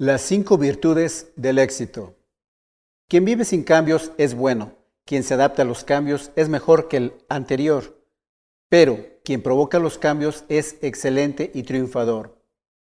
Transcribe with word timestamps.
Las 0.00 0.22
cinco 0.22 0.58
virtudes 0.58 1.32
del 1.34 1.58
éxito. 1.58 2.14
Quien 3.08 3.24
vive 3.24 3.44
sin 3.44 3.64
cambios 3.64 4.12
es 4.16 4.36
bueno, 4.36 4.76
quien 5.04 5.24
se 5.24 5.34
adapta 5.34 5.62
a 5.62 5.64
los 5.64 5.82
cambios 5.82 6.30
es 6.36 6.48
mejor 6.48 6.86
que 6.86 6.98
el 6.98 7.14
anterior, 7.28 8.00
pero 8.68 9.04
quien 9.24 9.42
provoca 9.42 9.80
los 9.80 9.98
cambios 9.98 10.44
es 10.48 10.76
excelente 10.82 11.50
y 11.52 11.64
triunfador. 11.64 12.40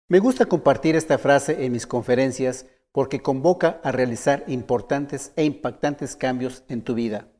Me 0.06 0.20
gusta 0.20 0.46
compartir 0.46 0.94
esta 0.94 1.18
frase 1.18 1.64
en 1.64 1.72
mis 1.72 1.88
conferencias 1.88 2.66
porque 2.92 3.20
convoca 3.20 3.80
a 3.82 3.90
realizar 3.90 4.44
importantes 4.46 5.32
e 5.34 5.42
impactantes 5.42 6.14
cambios 6.14 6.62
en 6.68 6.82
tu 6.82 6.94
vida. 6.94 7.32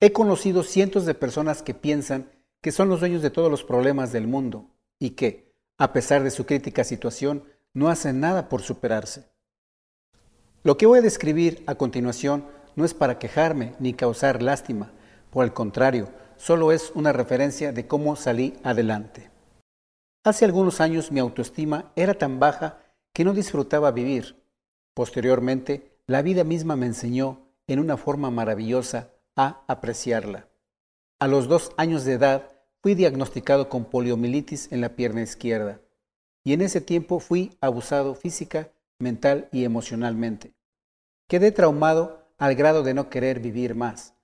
He 0.00 0.12
conocido 0.12 0.62
cientos 0.62 1.04
de 1.04 1.12
personas 1.12 1.62
que 1.62 1.74
piensan 1.74 2.30
que 2.62 2.72
son 2.72 2.88
los 2.88 3.00
dueños 3.00 3.20
de 3.20 3.28
todos 3.28 3.50
los 3.50 3.62
problemas 3.62 4.10
del 4.10 4.26
mundo 4.26 4.70
y 4.98 5.10
que, 5.10 5.52
a 5.76 5.92
pesar 5.92 6.24
de 6.24 6.30
su 6.30 6.46
crítica 6.46 6.82
situación, 6.82 7.44
no 7.74 7.88
hacen 7.88 8.20
nada 8.20 8.48
por 8.48 8.62
superarse. 8.62 9.24
Lo 10.62 10.76
que 10.76 10.86
voy 10.86 10.98
a 10.98 11.02
describir 11.02 11.62
a 11.66 11.74
continuación 11.74 12.46
no 12.76 12.84
es 12.84 12.94
para 12.94 13.18
quejarme 13.18 13.74
ni 13.78 13.94
causar 13.94 14.42
lástima, 14.42 14.92
por 15.30 15.44
el 15.44 15.52
contrario, 15.52 16.08
solo 16.36 16.72
es 16.72 16.92
una 16.94 17.12
referencia 17.12 17.72
de 17.72 17.86
cómo 17.86 18.16
salí 18.16 18.58
adelante. 18.62 19.30
Hace 20.24 20.44
algunos 20.44 20.80
años 20.80 21.12
mi 21.12 21.20
autoestima 21.20 21.92
era 21.96 22.14
tan 22.14 22.40
baja 22.40 22.80
que 23.12 23.24
no 23.24 23.32
disfrutaba 23.32 23.90
vivir. 23.90 24.42
Posteriormente, 24.94 25.96
la 26.06 26.22
vida 26.22 26.44
misma 26.44 26.76
me 26.76 26.86
enseñó 26.86 27.46
en 27.66 27.78
una 27.78 27.96
forma 27.96 28.30
maravillosa 28.30 29.12
a 29.36 29.62
apreciarla. 29.66 30.48
A 31.20 31.28
los 31.28 31.48
dos 31.48 31.72
años 31.76 32.04
de 32.04 32.14
edad 32.14 32.50
fui 32.82 32.94
diagnosticado 32.94 33.68
con 33.68 33.84
poliomielitis 33.84 34.72
en 34.72 34.80
la 34.80 34.96
pierna 34.96 35.22
izquierda 35.22 35.80
y 36.44 36.52
en 36.52 36.62
ese 36.62 36.80
tiempo 36.80 37.20
fui 37.20 37.56
abusado 37.60 38.14
física, 38.14 38.70
mental 38.98 39.48
y 39.52 39.64
emocionalmente. 39.64 40.54
Quedé 41.28 41.52
traumado 41.52 42.26
al 42.38 42.54
grado 42.54 42.82
de 42.82 42.94
no 42.94 43.10
querer 43.10 43.40
vivir 43.40 43.74
más. 43.74 44.14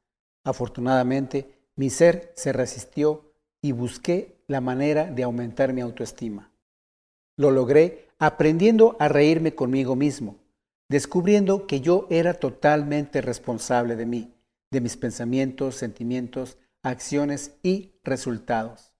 Afortunadamente, 0.45 1.50
mi 1.77 1.91
ser 1.91 2.33
se 2.36 2.53
resistió 2.53 3.33
y 3.61 3.73
busqué 3.73 4.36
la 4.47 4.61
manera 4.61 5.05
de 5.05 5.23
aumentar 5.23 5.73
mi 5.73 5.81
autoestima. 5.81 6.50
Lo 7.36 7.50
logré 7.50 8.08
aprendiendo 8.19 8.97
a 8.98 9.08
reírme 9.08 9.55
conmigo 9.55 9.97
mismo, 9.97 10.36
descubriendo 10.89 11.67
que 11.67 11.80
yo 11.80 12.06
era 12.11 12.34
totalmente 12.34 13.20
responsable 13.20 13.97
de 13.97 14.06
mí, 14.06 14.34
de 14.70 14.80
mis 14.80 14.97
pensamientos, 14.97 15.75
sentimientos, 15.77 16.56
acciones 16.83 17.56
y 17.62 17.92
resultados. 18.05 18.95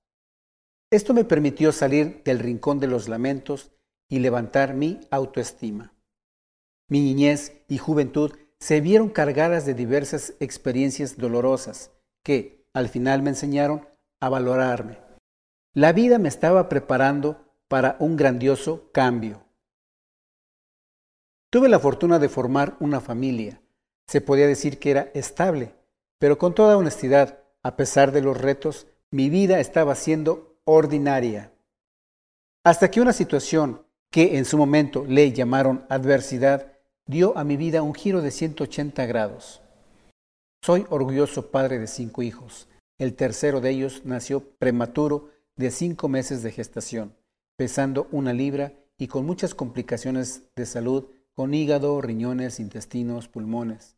Esto 0.91 1.15
me 1.15 1.25
permitió 1.25 1.73
salir 1.73 2.23
del 2.25 2.39
rincón 2.39 2.79
de 2.79 2.87
los 2.87 3.09
lamentos 3.09 3.73
y 4.09 4.21
levantar 4.21 4.75
mi 4.75 5.01
autoestima. 5.11 5.93
Mi 6.89 7.01
niñez 7.01 7.65
y 7.67 7.79
juventud 7.79 8.33
se 8.61 8.81
vieron 8.81 9.09
cargadas 9.09 9.67
de 9.67 9.75
diversas 9.75 10.35
experiencias 10.39 11.17
dolorosas 11.17 11.91
que, 12.23 12.65
al 12.73 12.89
final, 12.89 13.23
me 13.23 13.31
enseñaron 13.31 13.89
a 14.21 14.29
valorarme. 14.29 14.99
La 15.75 15.93
vida 15.93 16.19
me 16.19 16.29
estaba 16.29 16.69
preparando 16.69 17.45
para 17.69 17.97
un 17.99 18.17
grandioso 18.17 18.91
cambio. 18.93 19.45
Tuve 21.51 21.69
la 21.69 21.81
fortuna 21.81 22.19
de 22.21 22.29
formar 22.29 22.77
una 22.81 23.01
familia. 23.01 23.61
Se 24.07 24.21
podía 24.21 24.47
decir 24.47 24.79
que 24.79 24.93
era 24.93 25.11
estable, 25.15 25.75
pero 26.19 26.39
con 26.39 26.55
toda 26.55 26.77
honestidad, 26.77 27.43
a 27.63 27.77
pesar 27.77 28.13
de 28.13 28.23
los 28.23 28.41
retos, 28.41 28.87
mi 29.11 29.31
vida 29.31 29.59
estaba 29.59 29.97
siendo 29.97 30.56
ordinaria. 30.67 31.53
Hasta 32.65 32.91
que 32.91 33.01
una 33.01 33.13
situación 33.13 33.87
que 34.11 34.37
en 34.37 34.45
su 34.45 34.59
momento 34.59 35.05
le 35.07 35.33
llamaron 35.33 35.87
adversidad 35.89 36.73
dio 37.07 37.39
a 37.39 37.45
mi 37.45 37.57
vida 37.57 37.83
un 37.83 37.95
giro 37.95 38.21
de 38.21 38.33
180 38.33 39.07
grados. 39.07 39.63
Soy 40.63 40.85
orgulloso 40.91 41.53
padre 41.53 41.79
de 41.79 41.87
cinco 41.87 42.23
hijos. 42.23 42.69
El 42.99 43.15
tercero 43.15 43.61
de 43.61 43.71
ellos 43.71 44.03
nació 44.05 44.41
prematuro 44.59 45.31
de 45.55 45.71
cinco 45.71 46.09
meses 46.09 46.43
de 46.43 46.51
gestación, 46.51 47.15
pesando 47.57 48.09
una 48.11 48.33
libra 48.33 48.73
y 48.99 49.07
con 49.07 49.25
muchas 49.25 49.55
complicaciones 49.55 50.49
de 50.57 50.67
salud, 50.67 51.07
con 51.35 51.55
hígado, 51.55 52.01
riñones, 52.01 52.59
intestinos, 52.59 53.29
pulmones, 53.29 53.97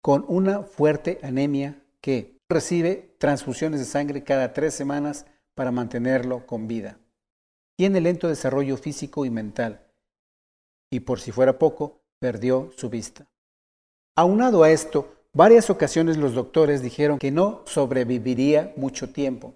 con 0.00 0.24
una 0.28 0.62
fuerte 0.62 1.18
anemia 1.22 1.82
que 2.00 2.38
recibe 2.48 3.16
transfusiones 3.18 3.80
de 3.80 3.86
sangre 3.86 4.22
cada 4.22 4.52
tres 4.52 4.74
semanas 4.74 5.26
para 5.54 5.70
mantenerlo 5.70 6.46
con 6.46 6.66
vida. 6.66 6.98
Tiene 7.76 8.00
lento 8.00 8.28
desarrollo 8.28 8.76
físico 8.76 9.24
y 9.24 9.30
mental, 9.30 9.80
y 10.90 11.00
por 11.00 11.20
si 11.20 11.32
fuera 11.32 11.58
poco, 11.58 12.00
perdió 12.20 12.70
su 12.76 12.88
vista. 12.88 13.26
Aunado 14.16 14.62
a 14.62 14.70
esto, 14.70 15.12
varias 15.32 15.70
ocasiones 15.70 16.16
los 16.16 16.34
doctores 16.34 16.82
dijeron 16.82 17.18
que 17.18 17.32
no 17.32 17.62
sobreviviría 17.66 18.72
mucho 18.76 19.10
tiempo. 19.10 19.54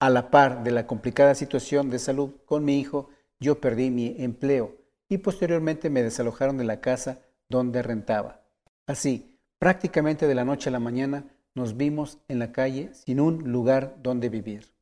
A 0.00 0.08
la 0.08 0.30
par 0.30 0.64
de 0.64 0.70
la 0.70 0.86
complicada 0.86 1.34
situación 1.34 1.90
de 1.90 1.98
salud 1.98 2.30
con 2.46 2.64
mi 2.64 2.80
hijo, 2.80 3.10
yo 3.38 3.60
perdí 3.60 3.90
mi 3.90 4.16
empleo 4.18 4.74
y 5.08 5.18
posteriormente 5.18 5.90
me 5.90 6.02
desalojaron 6.02 6.56
de 6.56 6.64
la 6.64 6.80
casa 6.80 7.20
donde 7.48 7.82
rentaba. 7.82 8.40
Así, 8.86 9.38
prácticamente 9.58 10.26
de 10.26 10.34
la 10.34 10.44
noche 10.44 10.70
a 10.70 10.72
la 10.72 10.80
mañana, 10.80 11.26
nos 11.54 11.76
vimos 11.76 12.18
en 12.28 12.38
la 12.38 12.52
calle 12.52 12.90
sin 12.94 13.20
un 13.20 13.52
lugar 13.52 13.96
donde 14.02 14.30
vivir. 14.30 14.72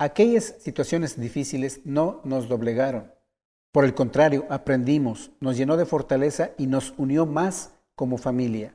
Aquellas 0.00 0.54
situaciones 0.60 1.20
difíciles 1.20 1.82
no 1.84 2.22
nos 2.24 2.48
doblegaron. 2.48 3.12
Por 3.70 3.84
el 3.84 3.92
contrario, 3.92 4.46
aprendimos, 4.48 5.30
nos 5.40 5.58
llenó 5.58 5.76
de 5.76 5.84
fortaleza 5.84 6.52
y 6.56 6.68
nos 6.68 6.94
unió 6.96 7.26
más 7.26 7.74
como 7.96 8.16
familia. 8.16 8.74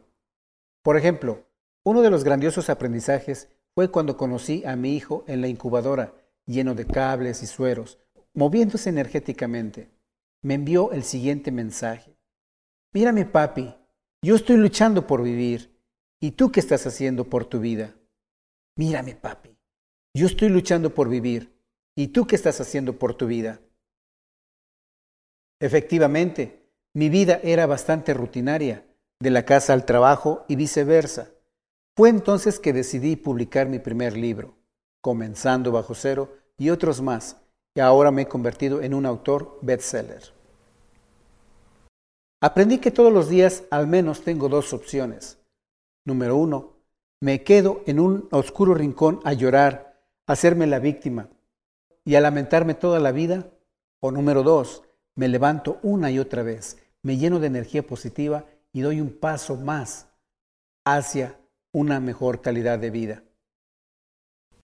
Por 0.84 0.98
ejemplo, 0.98 1.44
uno 1.84 2.04
de 2.04 2.12
los 2.12 2.24
grandiosos 2.24 2.70
aprendizajes 2.70 3.50
fue 3.74 3.90
cuando 3.90 4.18
conocí 4.18 4.64
a 4.68 4.76
mi 4.76 4.96
hijo 4.96 5.24
en 5.26 5.42
la 5.42 5.48
incubadora, 5.48 6.14
lleno 6.46 6.76
de 6.76 6.86
cables 6.86 7.42
y 7.42 7.48
sueros, 7.48 7.98
moviéndose 8.36 8.92
energéticamente. 8.92 9.90
Me 10.44 10.54
envió 10.54 10.92
el 10.92 11.04
siguiente 11.04 11.52
mensaje. 11.52 12.16
Mírame, 12.94 13.26
papi, 13.26 13.74
yo 14.22 14.36
estoy 14.36 14.58
luchando 14.58 15.08
por 15.08 15.24
vivir. 15.24 15.76
¿Y 16.22 16.34
tú 16.34 16.52
qué 16.52 16.60
estás 16.60 16.86
haciendo 16.86 17.28
por 17.28 17.46
tu 17.46 17.60
vida? 17.60 17.96
Mírame, 18.76 19.16
papi. 19.16 19.55
Yo 20.16 20.28
estoy 20.28 20.48
luchando 20.48 20.94
por 20.94 21.10
vivir. 21.10 21.54
¿Y 21.94 22.08
tú 22.08 22.26
qué 22.26 22.38
estás 22.38 22.62
haciendo 22.62 22.98
por 22.98 23.16
tu 23.16 23.28
vida? 23.28 23.60
Efectivamente, 25.60 26.70
mi 26.94 27.10
vida 27.10 27.42
era 27.44 27.66
bastante 27.66 28.14
rutinaria, 28.14 28.86
de 29.20 29.30
la 29.30 29.44
casa 29.44 29.74
al 29.74 29.84
trabajo 29.84 30.46
y 30.48 30.56
viceversa. 30.56 31.32
Fue 31.98 32.08
entonces 32.08 32.62
que 32.62 32.72
decidí 32.72 33.18
publicar 33.18 33.68
mi 33.68 33.80
primer 33.80 34.16
libro, 34.16 34.56
Comenzando 35.02 35.74
bajo 35.74 35.94
cero 35.94 36.38
y 36.58 36.70
otros 36.70 37.02
más, 37.02 37.36
y 37.76 37.82
ahora 37.82 38.10
me 38.10 38.22
he 38.22 38.28
convertido 38.28 38.82
en 38.82 38.94
un 38.94 39.06
autor 39.06 39.60
bestseller. 39.62 40.24
Aprendí 42.42 42.78
que 42.78 42.92
todos 42.92 43.12
los 43.12 43.28
días 43.28 43.66
al 43.70 43.88
menos 43.88 44.24
tengo 44.24 44.48
dos 44.48 44.72
opciones. 44.72 45.40
Número 46.06 46.38
uno, 46.38 46.78
me 47.22 47.44
quedo 47.44 47.84
en 47.86 48.00
un 48.00 48.30
oscuro 48.32 48.74
rincón 48.74 49.20
a 49.26 49.34
llorar 49.34 49.95
hacerme 50.28 50.68
la 50.68 50.80
víctima 50.80 51.30
y 52.04 52.16
a 52.16 52.22
lamentarme 52.22 52.74
toda 52.74 53.00
la 53.00 53.12
vida? 53.12 53.52
O 54.00 54.12
número 54.12 54.44
dos, 54.44 54.84
me 55.16 55.28
levanto 55.28 55.80
una 55.82 56.12
y 56.12 56.20
otra 56.20 56.44
vez, 56.44 56.78
me 57.02 57.18
lleno 57.18 57.40
de 57.40 57.48
energía 57.48 57.86
positiva 57.86 58.46
y 58.74 58.82
doy 58.82 59.00
un 59.02 59.12
paso 59.12 59.56
más 59.56 60.08
hacia 60.86 61.40
una 61.72 62.00
mejor 62.00 62.42
calidad 62.42 62.80
de 62.80 62.90
vida. 62.90 63.24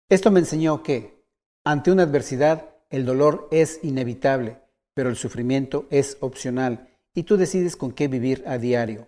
Esto 0.10 0.32
me 0.32 0.40
enseñó 0.40 0.84
que, 0.84 1.24
ante 1.64 1.92
una 1.92 2.04
adversidad, 2.04 2.76
el 2.90 3.06
dolor 3.06 3.48
es 3.52 3.80
inevitable, 3.84 4.62
pero 4.94 5.10
el 5.10 5.16
sufrimiento 5.16 5.88
es 5.90 6.18
opcional 6.22 6.90
y 7.14 7.24
tú 7.24 7.38
decides 7.38 7.76
con 7.76 7.92
qué 7.92 8.08
vivir 8.08 8.44
a 8.46 8.58
diario. 8.58 9.08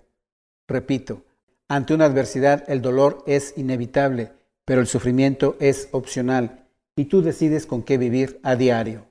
Repito, 0.68 1.24
ante 1.68 1.94
una 1.94 2.06
adversidad 2.06 2.64
el 2.68 2.82
dolor 2.82 3.24
es 3.28 3.54
inevitable, 3.58 4.34
pero 4.68 4.82
el 4.82 4.88
sufrimiento 4.88 5.56
es 5.62 5.88
opcional 5.94 6.68
y 6.98 7.06
tú 7.06 7.22
decides 7.22 7.66
con 7.66 7.84
qué 7.84 7.98
vivir 7.98 8.38
a 8.44 8.58
diario. 8.58 9.08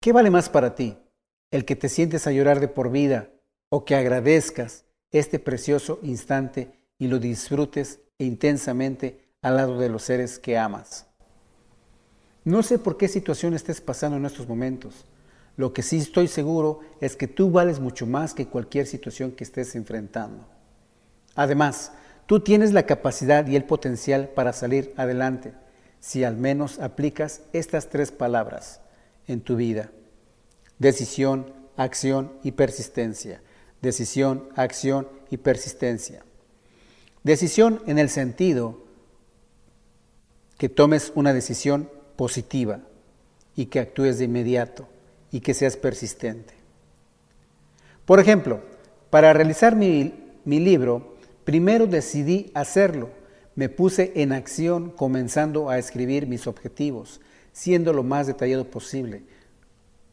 ¿Qué 0.00 0.10
vale 0.10 0.30
más 0.30 0.48
para 0.48 0.74
ti? 0.74 0.96
¿El 1.50 1.66
que 1.66 1.76
te 1.76 1.90
sientes 1.90 2.26
a 2.26 2.32
llorar 2.32 2.60
de 2.60 2.68
por 2.68 2.90
vida 2.90 3.28
o 3.68 3.84
que 3.84 3.94
agradezcas 3.94 4.86
este 5.10 5.38
precioso 5.38 6.00
instante 6.02 6.72
y 6.98 7.08
lo 7.08 7.18
disfrutes 7.18 8.00
intensamente 8.16 9.28
al 9.42 9.56
lado 9.56 9.78
de 9.78 9.90
los 9.90 10.04
seres 10.04 10.38
que 10.38 10.56
amas? 10.56 11.06
No 12.44 12.62
sé 12.62 12.78
por 12.78 12.96
qué 12.96 13.06
situación 13.06 13.52
estés 13.52 13.82
pasando 13.82 14.16
en 14.16 14.24
estos 14.24 14.48
momentos. 14.48 15.04
Lo 15.58 15.74
que 15.74 15.82
sí 15.82 15.98
estoy 15.98 16.26
seguro 16.26 16.80
es 17.02 17.16
que 17.16 17.28
tú 17.28 17.50
vales 17.50 17.80
mucho 17.80 18.06
más 18.06 18.32
que 18.32 18.46
cualquier 18.46 18.86
situación 18.86 19.32
que 19.32 19.44
estés 19.44 19.74
enfrentando. 19.74 20.46
Además, 21.34 21.92
Tú 22.26 22.40
tienes 22.40 22.72
la 22.72 22.84
capacidad 22.84 23.46
y 23.46 23.56
el 23.56 23.64
potencial 23.64 24.28
para 24.28 24.52
salir 24.52 24.94
adelante 24.96 25.52
si 26.00 26.24
al 26.24 26.36
menos 26.36 26.78
aplicas 26.80 27.42
estas 27.52 27.88
tres 27.88 28.10
palabras 28.10 28.80
en 29.26 29.40
tu 29.40 29.56
vida. 29.56 29.90
Decisión, 30.78 31.52
acción 31.76 32.32
y 32.42 32.52
persistencia. 32.52 33.40
Decisión, 33.80 34.48
acción 34.56 35.08
y 35.30 35.36
persistencia. 35.36 36.24
Decisión 37.22 37.82
en 37.86 37.98
el 37.98 38.08
sentido 38.08 38.82
que 40.58 40.68
tomes 40.68 41.12
una 41.14 41.32
decisión 41.32 41.88
positiva 42.16 42.80
y 43.54 43.66
que 43.66 43.80
actúes 43.80 44.18
de 44.18 44.24
inmediato 44.24 44.88
y 45.30 45.40
que 45.40 45.54
seas 45.54 45.76
persistente. 45.76 46.54
Por 48.04 48.18
ejemplo, 48.18 48.60
para 49.10 49.32
realizar 49.32 49.76
mi, 49.76 50.14
mi 50.44 50.58
libro, 50.58 51.11
primero 51.44 51.86
decidí 51.86 52.50
hacerlo. 52.54 53.10
Me 53.54 53.68
puse 53.68 54.12
en 54.16 54.32
acción 54.32 54.90
comenzando 54.90 55.68
a 55.68 55.78
escribir 55.78 56.26
mis 56.26 56.46
objetivos, 56.46 57.20
siendo 57.52 57.92
lo 57.92 58.02
más 58.02 58.26
detallado 58.26 58.64
posible, 58.64 59.24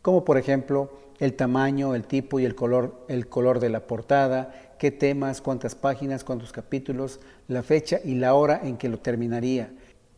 como 0.02 0.26
por 0.26 0.38
ejemplo 0.38 0.92
el 1.20 1.34
tamaño, 1.34 1.96
el 1.96 2.04
tipo 2.04 2.40
y 2.40 2.46
el 2.46 2.56
color, 2.56 3.06
el 3.08 3.28
color 3.28 3.60
de 3.60 3.70
la 3.70 3.88
portada, 3.88 4.76
qué 4.78 4.92
temas, 4.92 5.42
cuántas 5.42 5.76
páginas, 5.76 6.24
cuántos 6.24 6.52
capítulos, 6.52 7.20
la 7.48 7.64
fecha 7.64 8.00
y 8.04 8.16
la 8.16 8.34
hora 8.34 8.62
en 8.64 8.78
que 8.78 8.90
lo 8.90 9.00
terminaría. 9.00 9.72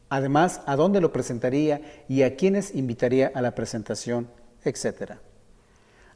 Además, 0.10 0.62
a 0.66 0.76
dónde 0.76 1.02
lo 1.02 1.12
presentaría 1.12 1.82
y 2.08 2.24
a 2.24 2.36
quiénes 2.36 2.76
invitaría 2.76 3.32
a 3.34 3.42
la 3.42 3.56
presentación, 3.56 4.28
etc. 4.64 5.14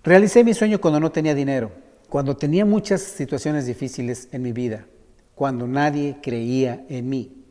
Realicé 0.04 0.44
mi 0.44 0.54
sueño 0.54 0.80
cuando 0.80 1.00
no 1.00 1.12
tenía 1.12 1.34
dinero, 1.34 1.72
cuando 2.10 2.38
tenía 2.38 2.66
muchas 2.66 3.02
situaciones 3.02 3.66
difíciles 3.66 4.28
en 4.32 4.42
mi 4.42 4.52
vida, 4.52 4.86
cuando 5.34 5.68
nadie 5.68 6.18
creía 6.22 6.86
en 6.90 7.10
mí, 7.10 7.44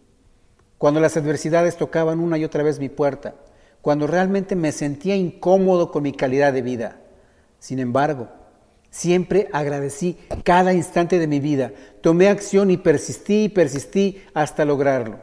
cuando 0.79 1.01
las 1.01 1.17
adversidades 1.17 1.77
tocaban 1.77 2.21
una 2.21 2.39
y 2.39 2.45
otra 2.45 2.63
vez 2.63 2.79
mi 2.79 2.89
puerta, 2.89 3.35
cuando 3.83 4.07
realmente 4.07 4.57
me 4.57 4.73
sentía 4.73 5.15
incómodo 5.15 5.91
con 5.91 6.03
mi 6.03 6.13
calidad 6.13 6.53
de 6.53 6.63
vida. 6.63 7.01
Sin 7.59 7.79
embargo, 7.79 8.29
siempre 8.91 9.49
agradecí 9.53 10.17
cada 10.43 10.73
instante 10.73 11.19
de 11.19 11.27
mi 11.27 11.41
vida, 11.41 11.73
tomé 12.01 12.29
acción 12.29 12.71
y 12.71 12.79
persistí 12.79 13.45
y 13.45 13.49
persistí 13.51 14.23
hasta 14.33 14.65
lograrlo. 14.65 15.19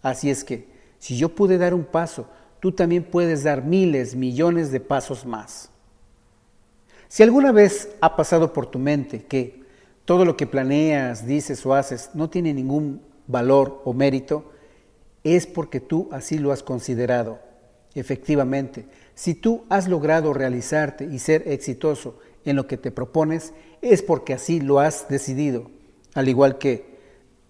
Así 0.00 0.30
es 0.30 0.44
que, 0.44 0.68
si 0.98 1.16
yo 1.16 1.30
pude 1.30 1.58
dar 1.58 1.74
un 1.74 1.84
paso, 1.84 2.28
tú 2.60 2.70
también 2.70 3.02
puedes 3.02 3.42
dar 3.42 3.64
miles, 3.64 4.14
millones 4.14 4.70
de 4.70 4.78
pasos 4.78 5.26
más. 5.26 5.71
Si 7.12 7.22
alguna 7.22 7.52
vez 7.52 7.90
ha 8.00 8.16
pasado 8.16 8.54
por 8.54 8.70
tu 8.70 8.78
mente 8.78 9.26
que 9.26 9.64
todo 10.06 10.24
lo 10.24 10.34
que 10.34 10.46
planeas, 10.46 11.26
dices 11.26 11.66
o 11.66 11.74
haces 11.74 12.08
no 12.14 12.30
tiene 12.30 12.54
ningún 12.54 13.02
valor 13.26 13.82
o 13.84 13.92
mérito, 13.92 14.50
es 15.22 15.46
porque 15.46 15.78
tú 15.78 16.08
así 16.10 16.38
lo 16.38 16.52
has 16.52 16.62
considerado 16.62 17.38
Efectivamente, 17.94 18.86
si 19.14 19.34
tú 19.34 19.66
has 19.68 19.88
logrado 19.88 20.32
realizarte 20.32 21.04
y 21.04 21.18
ser 21.18 21.46
exitoso 21.48 22.18
en 22.46 22.56
lo 22.56 22.66
que 22.66 22.78
te 22.78 22.90
propones, 22.90 23.52
es 23.82 24.00
porque 24.00 24.32
así 24.32 24.58
lo 24.58 24.80
has 24.80 25.10
decidido. 25.10 25.70
Al 26.14 26.30
igual 26.30 26.56
que 26.56 26.96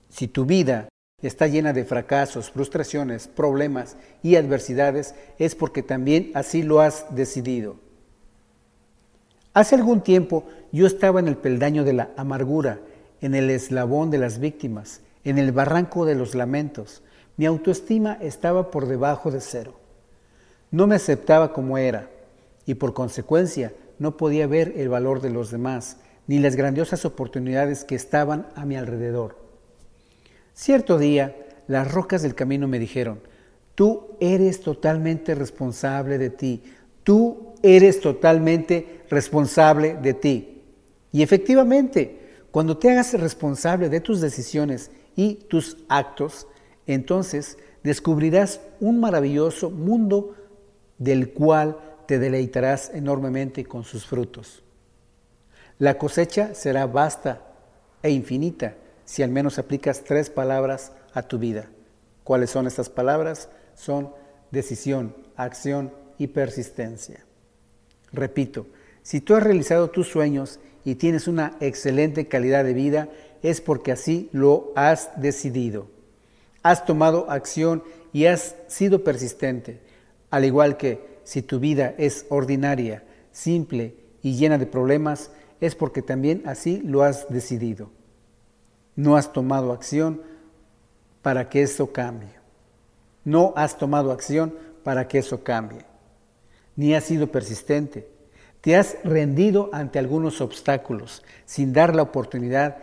si 0.08 0.26
tu 0.26 0.44
vida 0.44 0.88
está 1.22 1.46
llena 1.46 1.72
de 1.72 1.84
fracasos, 1.84 2.50
frustraciones, 2.50 3.28
problemas 3.28 3.96
y 4.24 4.34
adversidades, 4.34 5.14
es 5.38 5.54
porque 5.54 5.84
también 5.84 6.32
así 6.34 6.64
lo 6.64 6.80
has 6.80 7.14
decidido. 7.14 7.91
Hace 9.54 9.74
algún 9.74 10.00
tiempo 10.00 10.44
yo 10.72 10.86
estaba 10.86 11.20
en 11.20 11.28
el 11.28 11.36
peldaño 11.36 11.84
de 11.84 11.92
la 11.92 12.10
amargura, 12.16 12.80
en 13.20 13.34
el 13.34 13.50
eslabón 13.50 14.10
de 14.10 14.18
las 14.18 14.38
víctimas, 14.38 15.00
en 15.24 15.38
el 15.38 15.52
barranco 15.52 16.06
de 16.06 16.14
los 16.14 16.34
lamentos. 16.34 17.02
Mi 17.36 17.44
autoestima 17.46 18.18
estaba 18.20 18.70
por 18.70 18.86
debajo 18.86 19.30
de 19.30 19.40
cero. 19.40 19.74
No 20.70 20.86
me 20.86 20.94
aceptaba 20.94 21.52
como 21.52 21.76
era 21.76 22.08
y 22.64 22.74
por 22.74 22.94
consecuencia 22.94 23.74
no 23.98 24.16
podía 24.16 24.46
ver 24.46 24.72
el 24.76 24.88
valor 24.88 25.20
de 25.20 25.30
los 25.30 25.50
demás 25.50 25.98
ni 26.26 26.38
las 26.38 26.56
grandiosas 26.56 27.04
oportunidades 27.04 27.84
que 27.84 27.94
estaban 27.94 28.46
a 28.54 28.64
mi 28.64 28.76
alrededor. 28.76 29.36
Cierto 30.54 30.98
día, 30.98 31.36
las 31.66 31.92
rocas 31.92 32.22
del 32.22 32.34
camino 32.34 32.68
me 32.68 32.78
dijeron, 32.78 33.20
tú 33.74 34.16
eres 34.20 34.60
totalmente 34.60 35.34
responsable 35.34 36.18
de 36.18 36.30
ti, 36.30 36.62
tú 37.04 37.51
eres 37.62 38.00
totalmente 38.00 39.02
responsable 39.08 39.94
de 39.94 40.14
ti. 40.14 40.62
Y 41.12 41.22
efectivamente, 41.22 42.20
cuando 42.50 42.76
te 42.76 42.90
hagas 42.90 43.14
responsable 43.14 43.88
de 43.88 44.00
tus 44.00 44.20
decisiones 44.20 44.90
y 45.16 45.34
tus 45.34 45.76
actos, 45.88 46.46
entonces 46.86 47.58
descubrirás 47.82 48.60
un 48.80 49.00
maravilloso 49.00 49.70
mundo 49.70 50.34
del 50.98 51.32
cual 51.32 51.78
te 52.06 52.18
deleitarás 52.18 52.90
enormemente 52.94 53.64
con 53.64 53.84
sus 53.84 54.06
frutos. 54.06 54.62
La 55.78 55.98
cosecha 55.98 56.54
será 56.54 56.86
vasta 56.86 57.42
e 58.02 58.10
infinita 58.10 58.76
si 59.04 59.22
al 59.22 59.30
menos 59.30 59.58
aplicas 59.58 60.04
tres 60.04 60.30
palabras 60.30 60.92
a 61.12 61.22
tu 61.22 61.38
vida. 61.38 61.68
¿Cuáles 62.24 62.50
son 62.50 62.66
estas 62.66 62.88
palabras? 62.88 63.48
Son 63.74 64.12
decisión, 64.50 65.16
acción 65.36 65.92
y 66.18 66.28
persistencia. 66.28 67.24
Repito, 68.12 68.66
si 69.02 69.20
tú 69.20 69.34
has 69.34 69.42
realizado 69.42 69.90
tus 69.90 70.08
sueños 70.08 70.60
y 70.84 70.96
tienes 70.96 71.28
una 71.28 71.56
excelente 71.60 72.28
calidad 72.28 72.64
de 72.64 72.74
vida, 72.74 73.08
es 73.42 73.60
porque 73.60 73.92
así 73.92 74.28
lo 74.32 74.72
has 74.76 75.10
decidido. 75.20 75.88
Has 76.62 76.84
tomado 76.84 77.30
acción 77.30 77.82
y 78.12 78.26
has 78.26 78.54
sido 78.68 79.02
persistente. 79.02 79.80
Al 80.30 80.44
igual 80.44 80.76
que 80.76 81.20
si 81.24 81.42
tu 81.42 81.58
vida 81.58 81.94
es 81.98 82.26
ordinaria, 82.28 83.04
simple 83.32 83.96
y 84.22 84.36
llena 84.36 84.58
de 84.58 84.66
problemas, 84.66 85.30
es 85.60 85.74
porque 85.74 86.02
también 86.02 86.42
así 86.46 86.80
lo 86.84 87.02
has 87.02 87.28
decidido. 87.28 87.90
No 88.94 89.16
has 89.16 89.32
tomado 89.32 89.72
acción 89.72 90.22
para 91.22 91.48
que 91.48 91.62
eso 91.62 91.92
cambie. 91.92 92.30
No 93.24 93.52
has 93.56 93.78
tomado 93.78 94.12
acción 94.12 94.54
para 94.82 95.08
que 95.08 95.18
eso 95.18 95.42
cambie. 95.42 95.91
Ni 96.76 96.94
has 96.94 97.04
sido 97.04 97.30
persistente. 97.30 98.08
Te 98.60 98.76
has 98.76 98.96
rendido 99.04 99.70
ante 99.72 99.98
algunos 99.98 100.40
obstáculos 100.40 101.22
sin 101.44 101.72
dar 101.72 101.94
la 101.94 102.02
oportunidad 102.02 102.76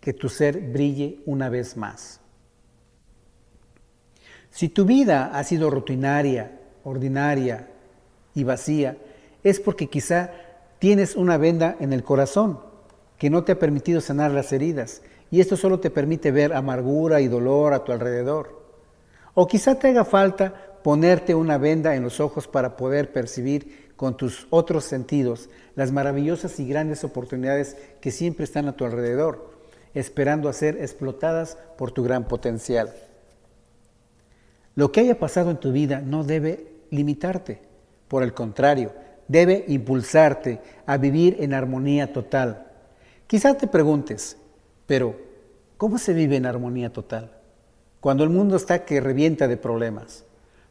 que 0.00 0.12
tu 0.12 0.28
ser 0.28 0.60
brille 0.60 1.20
una 1.26 1.48
vez 1.48 1.76
más. 1.76 2.20
Si 4.50 4.68
tu 4.68 4.84
vida 4.84 5.32
ha 5.34 5.42
sido 5.44 5.68
rutinaria, 5.68 6.60
ordinaria 6.84 7.68
y 8.34 8.44
vacía, 8.44 8.96
es 9.42 9.60
porque 9.60 9.88
quizá 9.88 10.30
tienes 10.78 11.16
una 11.16 11.36
venda 11.36 11.76
en 11.80 11.92
el 11.92 12.04
corazón 12.04 12.60
que 13.18 13.28
no 13.28 13.44
te 13.44 13.52
ha 13.52 13.58
permitido 13.58 14.00
sanar 14.00 14.30
las 14.30 14.52
heridas 14.52 15.02
y 15.30 15.40
esto 15.40 15.56
solo 15.56 15.80
te 15.80 15.90
permite 15.90 16.30
ver 16.30 16.52
amargura 16.54 17.20
y 17.20 17.28
dolor 17.28 17.74
a 17.74 17.84
tu 17.84 17.92
alrededor. 17.92 18.62
O 19.34 19.46
quizá 19.46 19.74
te 19.74 19.88
haga 19.88 20.04
falta 20.04 20.65
ponerte 20.86 21.34
una 21.34 21.58
venda 21.58 21.96
en 21.96 22.04
los 22.04 22.20
ojos 22.20 22.46
para 22.46 22.76
poder 22.76 23.12
percibir 23.12 23.90
con 23.96 24.16
tus 24.16 24.46
otros 24.50 24.84
sentidos 24.84 25.50
las 25.74 25.90
maravillosas 25.90 26.60
y 26.60 26.68
grandes 26.68 27.02
oportunidades 27.02 27.76
que 28.00 28.12
siempre 28.12 28.44
están 28.44 28.68
a 28.68 28.76
tu 28.76 28.84
alrededor, 28.84 29.50
esperando 29.94 30.48
a 30.48 30.52
ser 30.52 30.76
explotadas 30.76 31.58
por 31.76 31.90
tu 31.90 32.04
gran 32.04 32.28
potencial. 32.28 32.94
Lo 34.76 34.92
que 34.92 35.00
haya 35.00 35.18
pasado 35.18 35.50
en 35.50 35.56
tu 35.56 35.72
vida 35.72 36.00
no 36.00 36.22
debe 36.22 36.68
limitarte, 36.90 37.62
por 38.06 38.22
el 38.22 38.32
contrario, 38.32 38.92
debe 39.26 39.64
impulsarte 39.66 40.60
a 40.86 40.98
vivir 40.98 41.38
en 41.40 41.52
armonía 41.52 42.12
total. 42.12 42.64
Quizá 43.26 43.58
te 43.58 43.66
preguntes, 43.66 44.36
pero 44.86 45.16
¿cómo 45.78 45.98
se 45.98 46.14
vive 46.14 46.36
en 46.36 46.46
armonía 46.46 46.92
total? 46.92 47.32
Cuando 47.98 48.22
el 48.22 48.30
mundo 48.30 48.54
está 48.54 48.84
que 48.84 49.00
revienta 49.00 49.48
de 49.48 49.56
problemas. 49.56 50.25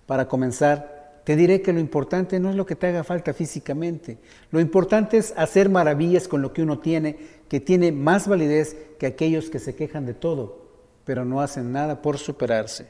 Para 0.06 0.28
comenzar, 0.28 1.22
te 1.26 1.36
diré 1.36 1.62
que 1.62 1.74
lo 1.74 1.80
importante 1.80 2.40
no 2.40 2.52
es 2.52 2.56
lo 2.56 2.68
que 2.68 2.76
te 2.76 2.88
haga 2.88 3.04
falta 3.04 3.34
físicamente. 3.34 4.20
Lo 4.52 4.60
importante 4.60 5.18
es 5.18 5.34
hacer 5.36 5.70
maravillas 5.70 6.28
con 6.28 6.44
lo 6.44 6.54
que 6.54 6.62
uno 6.62 6.78
tiene, 6.80 7.18
que 7.50 7.60
tiene 7.60 7.92
más 7.92 8.28
validez 8.28 8.78
que 9.00 9.08
aquellos 9.08 9.50
que 9.50 9.58
se 9.58 9.76
quejan 9.76 10.06
de 10.06 10.14
todo, 10.14 10.68
pero 11.04 11.26
no 11.26 11.42
hacen 11.42 11.72
nada 11.72 12.04
por 12.04 12.20
superarse. 12.20 12.86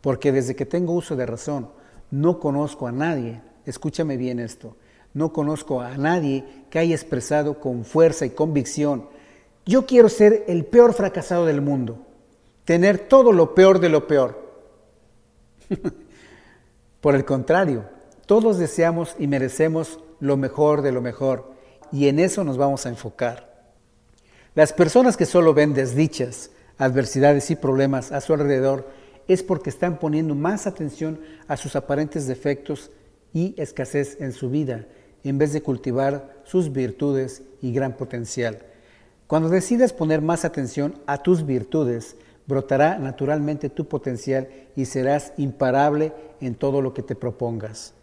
Porque 0.00 0.32
desde 0.32 0.56
que 0.56 0.66
tengo 0.66 0.92
uso 0.92 1.14
de 1.14 1.24
razón, 1.24 1.70
no 2.10 2.40
conozco 2.40 2.88
a 2.88 2.92
nadie, 2.92 3.40
escúchame 3.64 4.16
bien 4.16 4.40
esto, 4.40 4.76
no 5.14 5.32
conozco 5.32 5.80
a 5.80 5.96
nadie 5.96 6.44
que 6.68 6.80
haya 6.80 6.96
expresado 6.96 7.60
con 7.60 7.84
fuerza 7.84 8.26
y 8.26 8.30
convicción, 8.30 9.06
yo 9.64 9.86
quiero 9.86 10.08
ser 10.08 10.44
el 10.48 10.64
peor 10.64 10.94
fracasado 10.94 11.46
del 11.46 11.60
mundo, 11.60 12.04
tener 12.64 12.98
todo 12.98 13.32
lo 13.32 13.54
peor 13.54 13.78
de 13.78 13.88
lo 13.88 14.08
peor. 14.08 14.42
Por 17.02 17.16
el 17.16 17.24
contrario, 17.24 17.84
todos 18.26 18.58
deseamos 18.58 19.16
y 19.18 19.26
merecemos 19.26 19.98
lo 20.20 20.36
mejor 20.36 20.82
de 20.82 20.92
lo 20.92 21.02
mejor 21.02 21.52
y 21.90 22.06
en 22.06 22.20
eso 22.20 22.44
nos 22.44 22.56
vamos 22.56 22.86
a 22.86 22.90
enfocar. 22.90 23.72
Las 24.54 24.72
personas 24.72 25.16
que 25.16 25.26
solo 25.26 25.52
ven 25.52 25.74
desdichas, 25.74 26.52
adversidades 26.78 27.50
y 27.50 27.56
problemas 27.56 28.12
a 28.12 28.20
su 28.20 28.32
alrededor 28.32 28.88
es 29.26 29.42
porque 29.42 29.68
están 29.68 29.98
poniendo 29.98 30.36
más 30.36 30.68
atención 30.68 31.20
a 31.48 31.56
sus 31.56 31.74
aparentes 31.74 32.28
defectos 32.28 32.92
y 33.32 33.60
escasez 33.60 34.20
en 34.20 34.30
su 34.30 34.48
vida 34.48 34.86
en 35.24 35.38
vez 35.38 35.52
de 35.52 35.62
cultivar 35.62 36.40
sus 36.44 36.72
virtudes 36.72 37.42
y 37.60 37.72
gran 37.72 37.96
potencial. 37.96 38.60
Cuando 39.26 39.48
decidas 39.48 39.92
poner 39.92 40.20
más 40.20 40.44
atención 40.44 40.94
a 41.06 41.20
tus 41.20 41.46
virtudes, 41.46 42.14
brotará 42.52 42.98
naturalmente 42.98 43.70
tu 43.70 43.88
potencial 43.88 44.46
y 44.76 44.84
serás 44.84 45.32
imparable 45.38 46.12
en 46.42 46.54
todo 46.54 46.82
lo 46.82 46.92
que 46.92 47.02
te 47.02 47.14
propongas. 47.14 47.94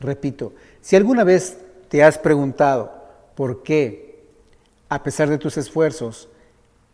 Repito, 0.00 0.52
si 0.80 0.96
alguna 0.96 1.22
vez 1.22 1.58
te 1.88 2.02
has 2.02 2.18
preguntado 2.18 2.92
por 3.36 3.62
qué, 3.62 4.18
a 4.88 5.04
pesar 5.04 5.28
de 5.28 5.38
tus 5.38 5.56
esfuerzos 5.56 6.28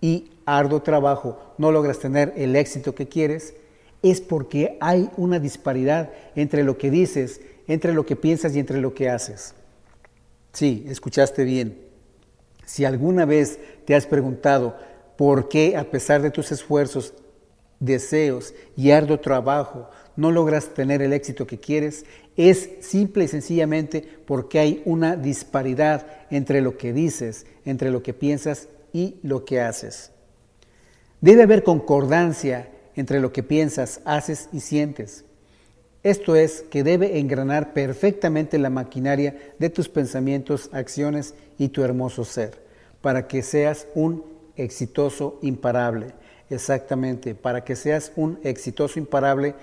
y 0.03 0.31
arduo 0.45 0.83
trabajo, 0.83 1.39
no 1.57 1.73
logras 1.73 2.01
tener 2.01 2.35
el 2.37 2.55
éxito 2.55 2.95
que 2.95 3.09
quieres, 3.09 3.55
es 4.03 4.21
porque 4.21 4.77
hay 4.79 5.09
una 5.17 5.39
disparidad 5.39 6.11
entre 6.35 6.65
lo 6.65 6.77
que 6.77 6.91
dices, 6.91 7.41
entre 7.67 7.95
lo 7.95 8.05
que 8.05 8.15
piensas 8.15 8.55
y 8.55 8.59
entre 8.59 8.83
lo 8.83 8.93
que 8.93 9.09
haces. 9.09 9.55
Sí, 10.53 10.85
escuchaste 10.87 11.45
bien. 11.45 11.79
Si 12.67 12.85
alguna 12.85 13.25
vez 13.25 13.59
te 13.87 13.95
has 13.95 14.07
preguntado 14.07 14.77
por 15.17 15.49
qué, 15.49 15.77
a 15.77 15.85
pesar 15.85 16.23
de 16.23 16.31
tus 16.31 16.53
esfuerzos, 16.53 17.15
deseos 17.81 18.55
y 18.77 18.91
arduo 18.91 19.21
trabajo, 19.21 19.91
no 20.17 20.31
logras 20.31 20.75
tener 20.75 21.03
el 21.03 21.13
éxito 21.13 21.47
que 21.47 21.59
quieres, 21.59 22.05
es 22.37 22.71
simple 22.81 23.25
y 23.25 23.29
sencillamente 23.29 24.07
porque 24.27 24.59
hay 24.59 24.83
una 24.85 25.17
disparidad 25.17 26.07
entre 26.31 26.61
lo 26.61 26.77
que 26.79 26.93
dices, 26.93 27.47
entre 27.65 27.91
lo 27.91 28.03
que 28.03 28.15
piensas 28.15 28.69
y 28.93 29.17
lo 29.23 29.45
que 29.45 29.61
haces. 29.61 30.11
Debe 31.21 31.43
haber 31.43 31.65
concordancia 31.65 32.69
entre 32.97 33.21
lo 33.21 33.33
que 33.33 33.43
piensas, 33.43 34.01
haces 34.05 34.49
y 34.53 34.61
sientes. 34.61 35.25
Esto 36.03 36.37
es 36.37 36.63
que 36.63 36.85
debe 36.85 37.19
engranar 37.19 37.73
perfectamente 37.73 38.59
la 38.59 38.71
maquinaria 38.71 39.55
de 39.59 39.71
tus 39.71 39.89
pensamientos, 39.89 40.69
acciones 40.73 41.35
y 41.59 41.69
tu 41.69 41.83
hermoso 41.83 42.25
ser, 42.25 42.63
para 43.01 43.27
que 43.27 43.43
seas 43.43 43.87
un 43.95 44.34
exitoso 44.57 45.39
imparable. 45.43 46.09
Exactamente, 46.51 47.35
para 47.35 47.65
que 47.65 47.77
seas 47.77 48.13
un 48.17 48.39
exitoso 48.43 48.99
imparable, 48.99 49.55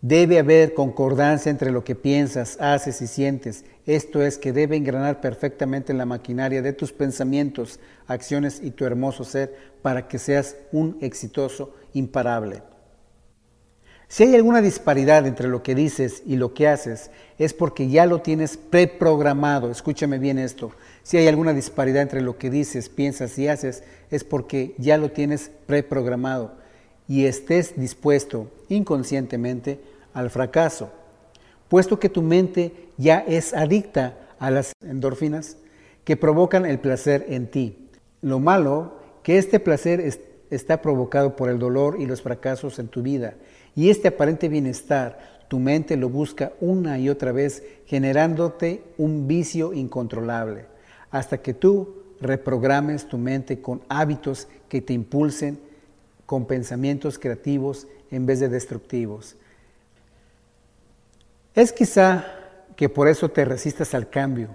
debe 0.00 0.38
haber 0.38 0.74
concordancia 0.74 1.50
entre 1.50 1.72
lo 1.72 1.82
que 1.82 1.94
piensas, 1.94 2.56
haces 2.60 3.02
y 3.02 3.06
sientes. 3.06 3.64
Esto 3.86 4.22
es 4.22 4.38
que 4.38 4.52
debe 4.52 4.76
engranar 4.76 5.20
perfectamente 5.20 5.92
la 5.94 6.06
maquinaria 6.06 6.62
de 6.62 6.72
tus 6.72 6.92
pensamientos, 6.92 7.80
acciones 8.06 8.60
y 8.62 8.70
tu 8.70 8.84
hermoso 8.84 9.24
ser, 9.24 9.54
para 9.82 10.06
que 10.06 10.18
seas 10.18 10.56
un 10.72 10.96
exitoso 11.00 11.74
imparable. 11.92 12.62
Si 14.08 14.22
hay 14.22 14.36
alguna 14.36 14.62
disparidad 14.62 15.26
entre 15.26 15.48
lo 15.48 15.64
que 15.64 15.74
dices 15.74 16.22
y 16.24 16.36
lo 16.36 16.54
que 16.54 16.68
haces, 16.68 17.10
es 17.38 17.52
porque 17.52 17.88
ya 17.88 18.06
lo 18.06 18.22
tienes 18.22 18.56
preprogramado. 18.56 19.70
Escúchame 19.70 20.18
bien 20.18 20.38
esto. 20.38 20.70
Si 21.02 21.16
hay 21.16 21.26
alguna 21.26 21.52
disparidad 21.52 22.02
entre 22.02 22.20
lo 22.20 22.38
que 22.38 22.48
dices, 22.48 22.88
piensas 22.88 23.36
y 23.36 23.48
haces, 23.48 23.82
es 24.10 24.22
porque 24.22 24.74
ya 24.78 24.96
lo 24.96 25.10
tienes 25.10 25.50
preprogramado 25.66 26.52
y 27.08 27.26
estés 27.26 27.76
dispuesto 27.76 28.48
inconscientemente 28.68 29.80
al 30.14 30.30
fracaso. 30.30 30.92
Puesto 31.68 31.98
que 31.98 32.08
tu 32.08 32.22
mente 32.22 32.90
ya 32.96 33.18
es 33.26 33.54
adicta 33.54 34.16
a 34.38 34.52
las 34.52 34.72
endorfinas 34.82 35.56
que 36.04 36.16
provocan 36.16 36.64
el 36.64 36.78
placer 36.78 37.26
en 37.28 37.50
ti. 37.50 37.88
Lo 38.22 38.38
malo 38.38 39.00
que 39.24 39.38
este 39.38 39.58
placer 39.58 40.00
está 40.50 40.80
provocado 40.80 41.34
por 41.34 41.48
el 41.48 41.58
dolor 41.58 41.96
y 41.98 42.06
los 42.06 42.22
fracasos 42.22 42.78
en 42.78 42.86
tu 42.86 43.02
vida 43.02 43.34
y 43.76 43.90
este 43.90 44.08
aparente 44.08 44.48
bienestar, 44.48 45.44
tu 45.48 45.60
mente 45.60 45.96
lo 45.96 46.08
busca 46.08 46.52
una 46.60 46.98
y 46.98 47.08
otra 47.08 47.30
vez, 47.30 47.62
generándote 47.84 48.82
un 48.96 49.28
vicio 49.28 49.74
incontrolable, 49.74 50.64
hasta 51.10 51.38
que 51.38 51.54
tú 51.54 52.02
reprogrames 52.20 53.06
tu 53.06 53.18
mente 53.18 53.60
con 53.60 53.82
hábitos 53.88 54.48
que 54.68 54.80
te 54.80 54.94
impulsen 54.94 55.60
con 56.24 56.46
pensamientos 56.46 57.18
creativos 57.18 57.86
en 58.10 58.26
vez 58.26 58.40
de 58.40 58.48
destructivos. 58.48 59.36
Es 61.54 61.72
quizá 61.72 62.24
que 62.74 62.88
por 62.88 63.08
eso 63.08 63.30
te 63.30 63.44
resistas 63.44 63.94
al 63.94 64.08
cambio. 64.08 64.48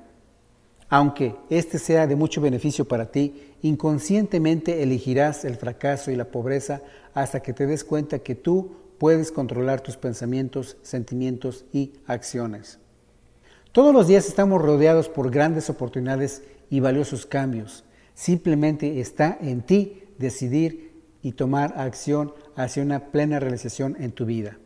Aunque 0.89 1.35
este 1.49 1.79
sea 1.79 2.05
de 2.05 2.15
mucho 2.15 2.41
beneficio 2.41 2.85
para 2.85 3.11
ti, 3.11 3.53
inconscientemente 3.61 4.83
elegirás 4.83 5.45
el 5.45 5.55
fracaso 5.55 6.11
y 6.11 6.15
la 6.15 6.25
pobreza 6.25 6.81
hasta 7.13 7.39
que 7.39 7.53
te 7.53 7.65
des 7.65 7.83
cuenta 7.83 8.19
que 8.19 8.35
tú 8.35 8.80
puedes 9.01 9.31
controlar 9.31 9.81
tus 9.81 9.97
pensamientos, 9.97 10.77
sentimientos 10.83 11.65
y 11.73 11.93
acciones. 12.05 12.77
Todos 13.71 13.95
los 13.95 14.07
días 14.07 14.27
estamos 14.27 14.61
rodeados 14.61 15.09
por 15.09 15.31
grandes 15.31 15.71
oportunidades 15.71 16.43
y 16.69 16.81
valiosos 16.81 17.25
cambios. 17.25 17.83
Simplemente 18.13 18.99
está 18.99 19.39
en 19.41 19.63
ti 19.63 20.03
decidir 20.19 21.01
y 21.23 21.31
tomar 21.31 21.73
acción 21.79 22.35
hacia 22.55 22.83
una 22.83 23.07
plena 23.07 23.39
realización 23.39 23.97
en 23.99 24.11
tu 24.11 24.27
vida. 24.27 24.59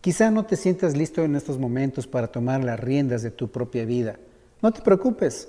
Quizá 0.00 0.32
no 0.32 0.44
te 0.44 0.56
sientas 0.56 0.96
listo 0.96 1.22
en 1.22 1.36
estos 1.36 1.56
momentos 1.56 2.08
para 2.08 2.32
tomar 2.32 2.64
las 2.64 2.80
riendas 2.80 3.22
de 3.22 3.30
tu 3.30 3.46
propia 3.46 3.84
vida. 3.84 4.18
No 4.60 4.72
te 4.72 4.82
preocupes. 4.82 5.46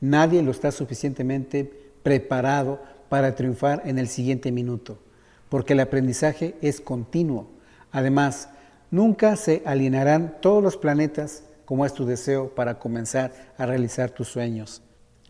Nadie 0.00 0.42
lo 0.42 0.52
está 0.52 0.72
suficientemente 0.72 1.70
preparado 2.02 2.80
para 3.10 3.34
triunfar 3.34 3.82
en 3.84 3.98
el 3.98 4.08
siguiente 4.08 4.50
minuto 4.50 4.96
porque 5.50 5.74
el 5.74 5.80
aprendizaje 5.80 6.54
es 6.62 6.80
continuo. 6.80 7.48
Además, 7.92 8.48
nunca 8.90 9.36
se 9.36 9.62
alinearán 9.66 10.36
todos 10.40 10.62
los 10.62 10.78
planetas 10.78 11.42
como 11.66 11.84
es 11.84 11.92
tu 11.92 12.06
deseo 12.06 12.54
para 12.54 12.78
comenzar 12.78 13.32
a 13.58 13.66
realizar 13.66 14.10
tus 14.10 14.28
sueños. 14.28 14.82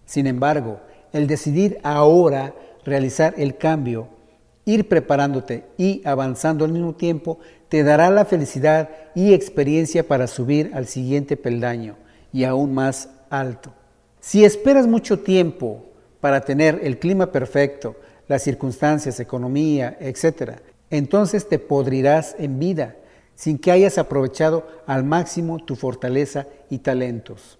Sin 0.04 0.26
embargo, 0.26 0.80
el 1.12 1.26
decidir 1.26 1.80
ahora 1.82 2.54
realizar 2.84 3.34
el 3.36 3.56
cambio, 3.56 4.08
ir 4.64 4.88
preparándote 4.88 5.64
y 5.76 6.02
avanzando 6.04 6.64
al 6.64 6.72
mismo 6.72 6.94
tiempo, 6.94 7.38
te 7.68 7.82
dará 7.82 8.10
la 8.10 8.24
felicidad 8.24 8.90
y 9.14 9.32
experiencia 9.32 10.06
para 10.06 10.26
subir 10.26 10.70
al 10.74 10.86
siguiente 10.86 11.36
peldaño 11.36 11.96
y 12.32 12.44
aún 12.44 12.74
más 12.74 13.08
alto. 13.30 13.72
Si 14.20 14.44
esperas 14.44 14.86
mucho 14.86 15.20
tiempo 15.20 15.86
para 16.20 16.42
tener 16.42 16.80
el 16.82 16.98
clima 16.98 17.32
perfecto, 17.32 17.96
las 18.30 18.44
circunstancias, 18.44 19.18
economía, 19.18 19.96
etc., 19.98 20.60
entonces 20.88 21.48
te 21.48 21.58
podrirás 21.58 22.36
en 22.38 22.60
vida 22.60 22.94
sin 23.34 23.58
que 23.58 23.72
hayas 23.72 23.98
aprovechado 23.98 24.68
al 24.86 25.02
máximo 25.02 25.58
tu 25.58 25.74
fortaleza 25.74 26.46
y 26.68 26.78
talentos. 26.78 27.58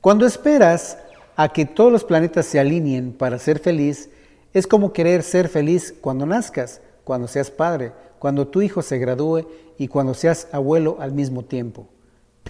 Cuando 0.00 0.26
esperas 0.26 0.96
a 1.34 1.48
que 1.48 1.64
todos 1.64 1.90
los 1.90 2.04
planetas 2.04 2.46
se 2.46 2.60
alineen 2.60 3.12
para 3.12 3.40
ser 3.40 3.58
feliz, 3.58 4.10
es 4.52 4.68
como 4.68 4.92
querer 4.92 5.24
ser 5.24 5.48
feliz 5.48 5.92
cuando 6.00 6.24
nazcas, 6.24 6.80
cuando 7.02 7.26
seas 7.26 7.50
padre, 7.50 7.90
cuando 8.20 8.46
tu 8.46 8.62
hijo 8.62 8.82
se 8.82 8.98
gradúe 8.98 9.48
y 9.76 9.88
cuando 9.88 10.14
seas 10.14 10.46
abuelo 10.52 10.98
al 11.00 11.10
mismo 11.10 11.44
tiempo. 11.44 11.88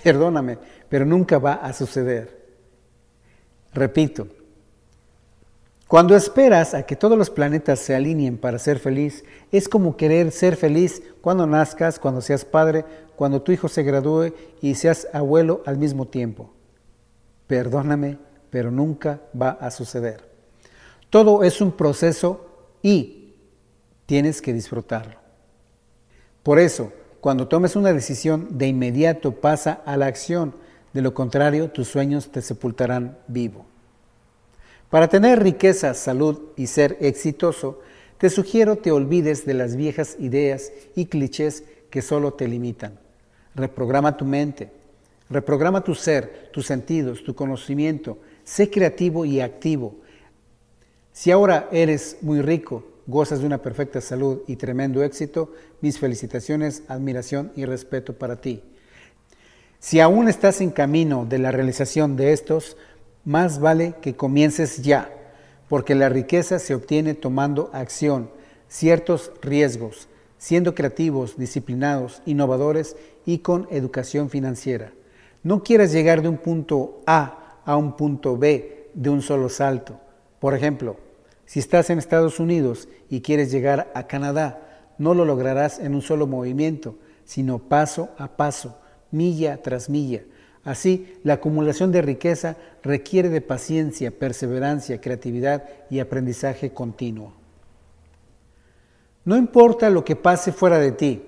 Perdóname, 0.03 0.59
pero 0.91 1.07
nunca 1.07 1.39
va 1.39 1.55
a 1.55 1.73
suceder. 1.73 2.39
Repito, 3.73 4.29
cuando 5.91 6.15
esperas 6.15 6.73
a 6.75 6.85
que 6.85 6.95
todos 6.95 7.19
los 7.19 7.31
planetas 7.31 7.81
se 7.81 7.97
alineen 7.97 8.39
para 8.39 8.61
ser 8.61 8.79
feliz, 8.79 9.25
es 9.51 9.69
como 9.69 9.97
querer 9.97 10.31
ser 10.31 10.55
feliz 10.55 11.03
cuando 11.21 11.49
nazcas, 11.49 11.99
cuando 11.99 12.21
seas 12.21 12.45
padre, 12.45 12.85
cuando 13.17 13.43
tu 13.43 13.51
hijo 13.51 13.69
se 13.69 13.83
gradúe 13.83 14.33
y 14.63 14.77
seas 14.77 15.09
abuelo 15.13 15.65
al 15.67 15.79
mismo 15.79 16.07
tiempo. 16.07 16.53
Perdóname, 17.49 18.19
pero 18.51 18.71
nunca 18.71 19.21
va 19.35 19.51
a 19.51 19.73
suceder. 19.73 20.23
Todo 21.11 21.43
es 21.43 21.61
un 21.61 21.73
proceso 21.73 22.47
y 22.83 23.35
tienes 24.07 24.41
que 24.41 24.53
disfrutarlo. 24.53 25.17
Por 26.45 26.61
eso, 26.61 26.93
cuando 27.21 27.49
tomes 27.49 27.75
una 27.75 27.93
decisión, 27.93 28.47
de 28.59 28.69
inmediato 28.69 29.41
pasa 29.41 29.83
a 29.85 29.97
la 29.97 30.07
acción. 30.07 30.55
De 30.93 31.03
lo 31.03 31.15
contrario, 31.15 31.69
tus 31.73 31.89
sueños 31.89 32.31
te 32.31 32.43
sepultarán 32.43 33.19
vivo. 33.27 33.70
Para 34.91 35.09
tener 35.09 35.41
riqueza, 35.41 35.95
salud 35.95 36.41
y 36.57 36.67
ser 36.67 36.99
exitoso, 37.01 37.81
te 38.19 38.29
sugiero 38.29 38.77
te 38.77 38.91
olvides 38.91 39.47
de 39.47 39.55
las 39.55 39.77
viejas 39.77 40.17
ideas 40.19 40.73
y 40.97 41.07
clichés 41.07 41.63
que 41.91 42.03
solo 42.03 42.35
te 42.35 42.49
limitan. 42.49 42.99
Reprograma 43.55 44.17
tu 44.17 44.25
mente, 44.25 44.71
reprograma 45.31 45.85
tu 45.85 45.95
ser, 45.95 46.51
tus 46.53 46.67
sentidos, 46.67 47.23
tu 47.23 47.37
conocimiento, 47.37 48.19
sé 48.43 48.69
creativo 48.69 49.25
y 49.25 49.41
activo. 49.41 49.95
Si 51.13 51.31
ahora 51.31 51.69
eres 51.71 52.19
muy 52.21 52.43
rico, 52.43 52.85
gozas 53.07 53.41
de 53.41 53.47
una 53.47 53.63
perfecta 53.63 54.01
salud 54.01 54.41
y 54.49 54.57
tremendo 54.57 55.05
éxito, 55.05 55.53
mis 55.81 56.01
felicitaciones, 56.01 56.83
admiración 56.89 57.53
y 57.55 57.65
respeto 57.65 58.15
para 58.15 58.41
ti. 58.41 58.63
Si 59.79 59.99
aún 59.99 60.29
estás 60.29 60.61
en 60.61 60.71
camino 60.71 61.25
de 61.27 61.39
la 61.39 61.53
realización 61.53 62.17
de 62.17 62.35
estos, 62.35 62.77
más 63.25 63.61
vale 63.61 63.95
que 64.01 64.17
comiences 64.17 64.83
ya, 64.83 65.11
porque 65.69 65.95
la 65.95 66.09
riqueza 66.09 66.59
se 66.59 66.75
obtiene 66.75 67.15
tomando 67.15 67.71
acción, 67.73 68.31
ciertos 68.69 69.33
riesgos, 69.43 70.09
siendo 70.39 70.75
creativos, 70.75 71.37
disciplinados, 71.37 72.23
innovadores 72.27 72.97
y 73.27 73.39
con 73.39 73.69
educación 73.71 74.31
financiera. 74.31 74.93
No 75.43 75.63
quieras 75.63 75.93
llegar 75.93 76.23
de 76.23 76.29
un 76.29 76.39
punto 76.39 77.03
A 77.07 77.61
a 77.65 77.77
un 77.77 77.97
punto 77.97 78.37
B 78.37 78.89
de 78.95 79.11
un 79.11 79.23
solo 79.23 79.49
salto. 79.49 80.01
Por 80.39 80.55
ejemplo, 80.55 80.97
si 81.45 81.59
estás 81.59 81.91
en 81.91 81.99
Estados 81.99 82.41
Unidos 82.41 82.89
y 83.09 83.21
quieres 83.21 83.51
llegar 83.51 83.91
a 83.95 84.07
Canadá, 84.07 84.87
no 84.99 85.15
lo 85.15 85.25
lograrás 85.25 85.79
en 85.79 85.95
un 85.95 86.03
solo 86.03 86.27
movimiento, 86.27 86.97
sino 87.25 87.59
paso 87.59 88.11
a 88.19 88.37
paso, 88.37 88.79
milla 89.11 89.63
tras 89.63 89.89
milla. 89.89 90.23
Así, 90.65 91.17
la 91.25 91.35
acumulación 91.35 91.91
de 91.91 92.03
riqueza 92.03 92.57
requiere 92.83 93.29
de 93.29 93.41
paciencia, 93.41 94.11
perseverancia, 94.11 95.01
creatividad 95.01 95.65
y 95.89 96.01
aprendizaje 96.01 96.71
continuo. 96.71 97.33
No 99.25 99.37
importa 99.37 99.91
lo 99.91 100.05
que 100.05 100.17
pase 100.17 100.53
fuera 100.53 100.79
de 100.79 100.93
ti, 100.93 101.23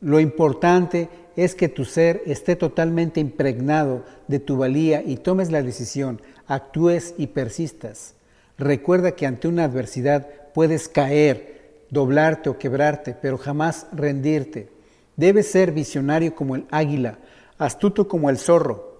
lo 0.00 0.18
importante 0.18 1.08
es 1.36 1.54
que 1.54 1.68
tu 1.68 1.84
ser 1.84 2.22
esté 2.26 2.56
totalmente 2.56 3.20
impregnado 3.20 4.04
de 4.26 4.40
tu 4.40 4.56
valía 4.56 5.02
y 5.02 5.16
tomes 5.16 5.52
la 5.52 5.62
decisión, 5.62 6.20
actúes 6.46 7.14
y 7.18 7.28
persistas. 7.28 8.14
Recuerda 8.58 9.12
que 9.12 9.26
ante 9.26 9.48
una 9.48 9.64
adversidad 9.64 10.28
puedes 10.52 10.88
caer, 10.88 11.84
doblarte 11.90 12.50
o 12.50 12.58
quebrarte, 12.58 13.14
pero 13.20 13.38
jamás 13.38 13.86
rendirte. 13.92 14.68
Debes 15.16 15.50
ser 15.50 15.72
visionario 15.72 16.34
como 16.34 16.56
el 16.56 16.66
águila, 16.70 17.18
astuto 17.64 18.08
como 18.08 18.30
el 18.30 18.38
zorro, 18.38 18.98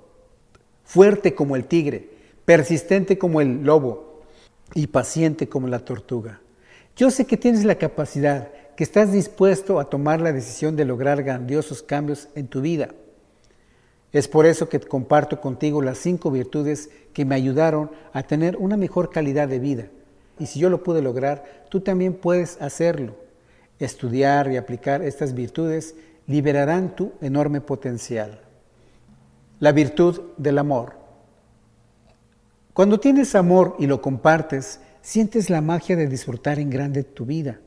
fuerte 0.85 1.35
como 1.35 1.57
el 1.57 1.64
tigre, 1.64 2.11
persistente 2.45 3.19
como 3.19 3.40
el 3.40 3.62
lobo 3.62 4.23
y 4.75 4.87
paciente 4.87 5.49
como 5.49 5.69
la 5.69 5.81
tortuga. 5.81 6.40
Yo 6.97 7.11
sé 7.11 7.26
que 7.26 7.37
tienes 7.37 7.64
la 7.64 7.76
capacidad, 7.76 8.50
que 8.76 8.85
estás 8.85 9.12
dispuesto 9.12 9.81
a 9.81 9.88
tomar 9.88 10.21
la 10.21 10.33
decisión 10.33 10.76
de 10.76 10.85
lograr 10.85 11.23
grandiosos 11.23 11.83
cambios 11.83 12.28
en 12.35 12.49
tu 12.49 12.61
vida. 12.61 12.88
Es 14.12 14.28
por 14.28 14.45
eso 14.45 14.69
que 14.69 14.78
comparto 14.81 15.40
contigo 15.40 15.81
las 15.81 15.99
cinco 15.99 16.31
virtudes 16.31 16.90
que 17.14 17.25
me 17.25 17.35
ayudaron 17.35 17.90
a 18.12 18.23
tener 18.23 18.57
una 18.57 18.76
mejor 18.76 19.11
calidad 19.11 19.49
de 19.49 19.59
vida. 19.59 19.87
Y 20.38 20.47
si 20.47 20.61
yo 20.61 20.69
lo 20.69 20.83
pude 20.83 21.00
lograr, 21.00 21.66
tú 21.71 21.81
también 21.81 22.14
puedes 22.14 22.61
hacerlo. 22.61 23.16
Estudiar 23.78 24.50
y 24.52 24.57
aplicar 24.57 25.02
estas 25.02 25.35
virtudes 25.35 25.95
liberarán 26.26 26.95
tu 26.95 27.12
enorme 27.21 27.61
potencial. 27.61 28.40
La 29.62 29.71
virtud 29.71 30.23
del 30.38 30.59
amor. 30.59 30.95
Cuando 32.75 32.99
tienes 32.99 33.37
amor 33.37 33.76
y 33.78 33.87
lo 33.87 34.02
compartes, 34.02 34.81
sientes 35.02 35.50
la 35.50 35.61
magia 35.61 35.95
de 35.95 36.09
disfrutar 36.09 36.59
en 36.59 36.69
grande 36.69 37.04
tu 37.04 37.26
vida. 37.26 37.61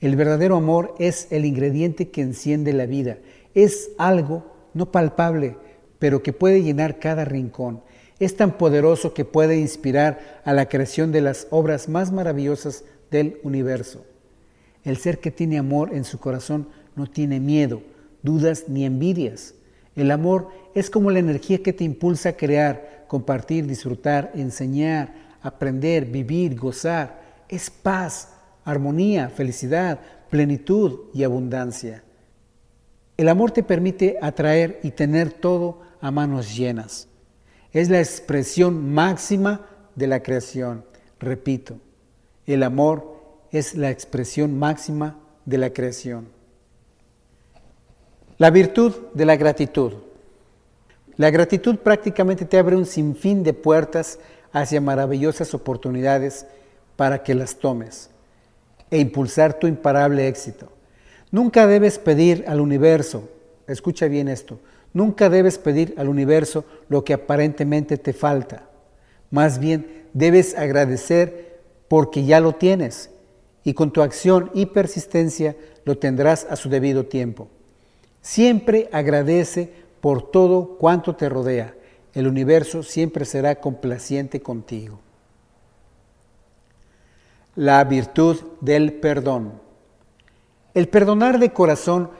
El 0.00 0.16
verdadero 0.16 0.56
amor 0.56 0.96
es 0.98 1.28
el 1.30 1.44
ingrediente 1.44 2.10
que 2.10 2.22
enciende 2.22 2.72
la 2.72 2.86
vida. 2.86 3.18
Es 3.54 3.92
algo 3.98 4.46
no 4.74 4.90
palpable, 4.90 5.56
pero 6.00 6.24
que 6.24 6.32
puede 6.32 6.64
llenar 6.64 6.98
cada 6.98 7.24
rincón. 7.24 7.82
Es 8.18 8.34
tan 8.34 8.58
poderoso 8.58 9.14
que 9.14 9.24
puede 9.24 9.58
inspirar 9.58 10.40
a 10.44 10.52
la 10.52 10.68
creación 10.68 11.12
de 11.12 11.20
las 11.20 11.46
obras 11.50 11.88
más 11.88 12.10
maravillosas 12.10 12.82
del 13.12 13.38
universo. 13.44 14.04
El 14.82 14.96
ser 14.96 15.20
que 15.20 15.30
tiene 15.30 15.56
amor 15.56 15.94
en 15.94 16.02
su 16.02 16.18
corazón 16.18 16.66
no 16.96 17.06
tiene 17.06 17.38
miedo, 17.38 17.80
dudas 18.24 18.64
ni 18.66 18.84
envidias. 18.84 19.54
El 19.98 20.12
amor 20.12 20.50
es 20.76 20.90
como 20.90 21.10
la 21.10 21.18
energía 21.18 21.60
que 21.60 21.72
te 21.72 21.82
impulsa 21.82 22.28
a 22.28 22.36
crear, 22.36 23.04
compartir, 23.08 23.66
disfrutar, 23.66 24.30
enseñar, 24.36 25.12
aprender, 25.42 26.04
vivir, 26.04 26.54
gozar. 26.54 27.20
Es 27.48 27.68
paz, 27.68 28.28
armonía, 28.64 29.28
felicidad, 29.28 29.98
plenitud 30.30 31.00
y 31.12 31.24
abundancia. 31.24 32.04
El 33.16 33.28
amor 33.28 33.50
te 33.50 33.64
permite 33.64 34.18
atraer 34.22 34.78
y 34.84 34.92
tener 34.92 35.32
todo 35.32 35.80
a 36.00 36.12
manos 36.12 36.56
llenas. 36.56 37.08
Es 37.72 37.90
la 37.90 37.98
expresión 37.98 38.94
máxima 38.94 39.66
de 39.96 40.06
la 40.06 40.22
creación. 40.22 40.84
Repito, 41.18 41.80
el 42.46 42.62
amor 42.62 43.20
es 43.50 43.74
la 43.74 43.90
expresión 43.90 44.56
máxima 44.60 45.18
de 45.44 45.58
la 45.58 45.70
creación. 45.70 46.37
La 48.38 48.50
virtud 48.50 48.94
de 49.14 49.24
la 49.24 49.36
gratitud. 49.36 49.92
La 51.16 51.30
gratitud 51.30 51.76
prácticamente 51.76 52.44
te 52.44 52.58
abre 52.58 52.76
un 52.76 52.86
sinfín 52.86 53.42
de 53.42 53.52
puertas 53.52 54.18
hacia 54.52 54.80
maravillosas 54.80 55.54
oportunidades 55.54 56.46
para 56.96 57.22
que 57.22 57.34
las 57.34 57.56
tomes 57.56 58.10
e 58.90 58.98
impulsar 58.98 59.54
tu 59.54 59.66
imparable 59.66 60.28
éxito. 60.28 60.70
Nunca 61.30 61.66
debes 61.66 61.98
pedir 61.98 62.44
al 62.46 62.60
universo, 62.60 63.28
escucha 63.66 64.06
bien 64.06 64.28
esto, 64.28 64.58
Nunca 64.92 65.28
debes 65.28 65.58
pedir 65.58 65.94
al 65.98 66.08
universo 66.08 66.64
lo 66.88 67.04
que 67.04 67.14
aparentemente 67.14 67.98
te 67.98 68.12
falta. 68.12 68.68
Más 69.30 69.58
bien, 69.58 70.06
debes 70.14 70.56
agradecer 70.56 71.60
porque 71.88 72.24
ya 72.24 72.40
lo 72.40 72.54
tienes 72.54 73.10
y 73.64 73.74
con 73.74 73.92
tu 73.92 74.02
acción 74.02 74.50
y 74.54 74.66
persistencia 74.66 75.56
lo 75.84 75.98
tendrás 75.98 76.46
a 76.48 76.56
su 76.56 76.68
debido 76.68 77.06
tiempo. 77.06 77.48
Siempre 78.28 78.90
agradece 78.92 79.72
por 80.02 80.30
todo 80.30 80.76
cuanto 80.76 81.16
te 81.16 81.30
rodea. 81.30 81.74
El 82.12 82.26
universo 82.26 82.82
siempre 82.82 83.24
será 83.24 83.54
complaciente 83.54 84.42
contigo. 84.42 85.00
La 87.56 87.82
virtud 87.84 88.36
del 88.60 88.92
perdón. 88.92 89.54
El 90.74 90.88
perdonar 90.88 91.38
de 91.38 91.54
corazón 91.54 92.10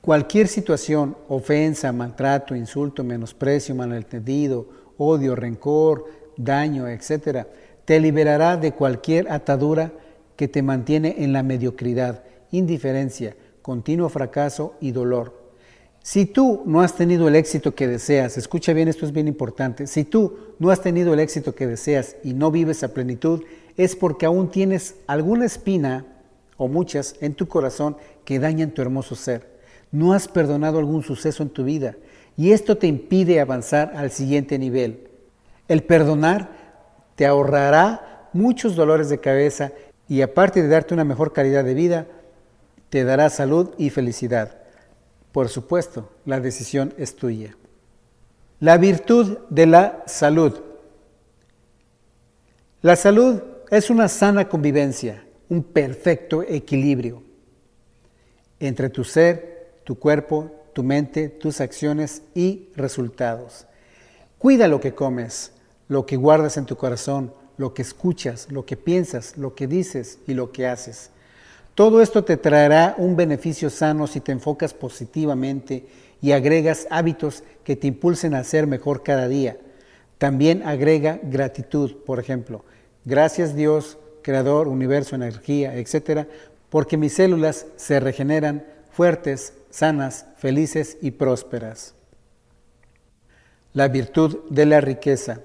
Cualquier 0.00 0.48
situación, 0.48 1.16
ofensa, 1.28 1.92
maltrato, 1.92 2.56
insulto, 2.56 3.04
menosprecio, 3.04 3.74
malentendido, 3.74 4.66
odio, 4.96 5.36
rencor, 5.36 6.06
daño, 6.36 6.88
etc., 6.88 7.46
te 7.84 8.00
liberará 8.00 8.56
de 8.56 8.72
cualquier 8.72 9.30
atadura 9.30 9.92
que 10.36 10.48
te 10.48 10.62
mantiene 10.62 11.16
en 11.18 11.32
la 11.32 11.42
mediocridad, 11.42 12.22
indiferencia, 12.50 13.36
continuo 13.68 14.08
fracaso 14.08 14.72
y 14.80 14.92
dolor. 14.92 15.34
Si 16.02 16.24
tú 16.24 16.62
no 16.64 16.80
has 16.80 16.94
tenido 16.94 17.28
el 17.28 17.36
éxito 17.36 17.74
que 17.74 17.86
deseas, 17.86 18.38
escucha 18.38 18.72
bien, 18.72 18.88
esto 18.88 19.04
es 19.04 19.12
bien 19.12 19.28
importante, 19.28 19.86
si 19.86 20.04
tú 20.04 20.38
no 20.58 20.70
has 20.70 20.80
tenido 20.80 21.12
el 21.12 21.20
éxito 21.20 21.54
que 21.54 21.66
deseas 21.66 22.16
y 22.24 22.32
no 22.32 22.50
vives 22.50 22.82
a 22.82 22.94
plenitud, 22.94 23.42
es 23.76 23.94
porque 23.94 24.24
aún 24.24 24.50
tienes 24.50 24.94
alguna 25.06 25.44
espina 25.44 26.06
o 26.56 26.66
muchas 26.66 27.16
en 27.20 27.34
tu 27.34 27.46
corazón 27.46 27.98
que 28.24 28.38
dañan 28.38 28.70
tu 28.70 28.80
hermoso 28.80 29.14
ser 29.14 29.58
no 29.90 30.14
has 30.14 30.28
perdonado 30.28 30.78
algún 30.78 31.02
suceso 31.02 31.42
en 31.42 31.50
tu 31.50 31.64
vida 31.64 31.96
y 32.36 32.52
esto 32.52 32.78
te 32.78 32.86
impide 32.86 33.40
avanzar 33.40 33.92
al 33.96 34.10
siguiente 34.10 34.58
nivel. 34.58 35.08
El 35.66 35.82
perdonar 35.82 36.48
te 37.16 37.26
ahorrará 37.26 38.28
muchos 38.32 38.76
dolores 38.76 39.08
de 39.08 39.18
cabeza 39.18 39.72
y 40.08 40.22
aparte 40.22 40.62
de 40.62 40.68
darte 40.68 40.94
una 40.94 41.04
mejor 41.04 41.32
calidad 41.32 41.64
de 41.64 41.74
vida, 41.74 42.06
te 42.90 43.04
dará 43.04 43.30
salud 43.30 43.70
y 43.78 43.90
felicidad. 43.90 44.58
Por 45.32 45.48
supuesto, 45.48 46.10
la 46.24 46.40
decisión 46.40 46.94
es 46.96 47.14
tuya. 47.16 47.56
La 48.60 48.76
virtud 48.76 49.38
de 49.50 49.66
la 49.66 50.02
salud. 50.06 50.60
La 52.82 52.96
salud 52.96 53.42
es 53.70 53.90
una 53.90 54.08
sana 54.08 54.48
convivencia, 54.48 55.24
un 55.48 55.62
perfecto 55.62 56.42
equilibrio 56.42 57.22
entre 58.60 58.88
tu 58.88 59.04
ser 59.04 59.58
tu 59.88 59.98
cuerpo, 59.98 60.50
tu 60.74 60.82
mente, 60.82 61.30
tus 61.30 61.62
acciones 61.62 62.20
y 62.34 62.68
resultados. 62.76 63.64
Cuida 64.36 64.68
lo 64.68 64.80
que 64.80 64.94
comes, 64.94 65.52
lo 65.88 66.04
que 66.04 66.16
guardas 66.16 66.58
en 66.58 66.66
tu 66.66 66.76
corazón, 66.76 67.32
lo 67.56 67.72
que 67.72 67.80
escuchas, 67.80 68.52
lo 68.52 68.66
que 68.66 68.76
piensas, 68.76 69.38
lo 69.38 69.54
que 69.54 69.66
dices 69.66 70.18
y 70.26 70.34
lo 70.34 70.52
que 70.52 70.66
haces. 70.66 71.08
Todo 71.78 72.02
esto 72.02 72.24
te 72.24 72.36
traerá 72.36 72.96
un 72.98 73.14
beneficio 73.14 73.70
sano 73.70 74.08
si 74.08 74.18
te 74.18 74.32
enfocas 74.32 74.74
positivamente 74.74 75.86
y 76.20 76.32
agregas 76.32 76.88
hábitos 76.90 77.44
que 77.62 77.76
te 77.76 77.86
impulsen 77.86 78.34
a 78.34 78.42
ser 78.42 78.66
mejor 78.66 79.04
cada 79.04 79.28
día. 79.28 79.58
También 80.18 80.64
agrega 80.66 81.20
gratitud, 81.22 81.98
por 82.04 82.18
ejemplo. 82.18 82.64
Gracias 83.04 83.54
Dios, 83.54 83.96
Creador, 84.22 84.66
Universo, 84.66 85.14
Energía, 85.14 85.76
etcétera, 85.76 86.26
porque 86.68 86.96
mis 86.96 87.12
células 87.12 87.66
se 87.76 88.00
regeneran 88.00 88.66
fuertes, 88.90 89.52
sanas, 89.70 90.26
felices 90.36 90.98
y 91.00 91.12
prósperas. 91.12 91.94
La 93.72 93.86
virtud 93.86 94.38
de 94.50 94.66
la 94.66 94.80
riqueza. 94.80 95.42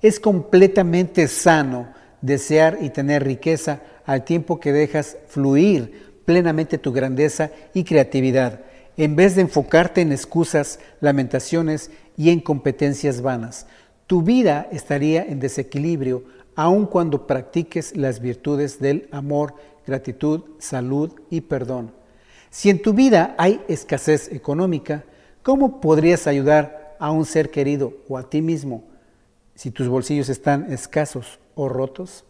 Es 0.00 0.18
completamente 0.18 1.28
sano 1.28 1.92
desear 2.24 2.78
y 2.80 2.88
tener 2.88 3.22
riqueza 3.22 3.80
al 4.06 4.24
tiempo 4.24 4.58
que 4.58 4.72
dejas 4.72 5.18
fluir 5.28 6.14
plenamente 6.24 6.78
tu 6.78 6.90
grandeza 6.90 7.50
y 7.74 7.84
creatividad, 7.84 8.60
en 8.96 9.14
vez 9.14 9.34
de 9.34 9.42
enfocarte 9.42 10.00
en 10.00 10.10
excusas, 10.10 10.78
lamentaciones 11.00 11.90
y 12.16 12.30
en 12.30 12.40
competencias 12.40 13.20
vanas. 13.20 13.66
Tu 14.06 14.22
vida 14.22 14.68
estaría 14.72 15.22
en 15.22 15.38
desequilibrio 15.38 16.24
aun 16.56 16.86
cuando 16.86 17.26
practiques 17.26 17.94
las 17.94 18.20
virtudes 18.20 18.80
del 18.80 19.06
amor, 19.10 19.54
gratitud, 19.86 20.44
salud 20.58 21.12
y 21.28 21.42
perdón. 21.42 21.92
Si 22.48 22.70
en 22.70 22.80
tu 22.80 22.94
vida 22.94 23.34
hay 23.36 23.60
escasez 23.68 24.32
económica, 24.32 25.04
¿cómo 25.42 25.80
podrías 25.80 26.26
ayudar 26.26 26.96
a 26.98 27.10
un 27.10 27.26
ser 27.26 27.50
querido 27.50 27.92
o 28.08 28.16
a 28.16 28.30
ti 28.30 28.40
mismo 28.40 28.93
si 29.54 29.70
tus 29.70 29.88
bolsillos 29.88 30.28
están 30.28 30.72
escasos 30.72 31.38
o 31.54 31.68
rotos? 31.68 32.24